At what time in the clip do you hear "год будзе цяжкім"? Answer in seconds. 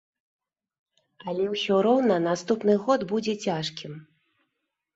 2.89-3.93